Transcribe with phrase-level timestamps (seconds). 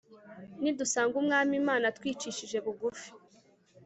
[0.61, 3.09] Nidusanga Umwami Imana twicishije bugufi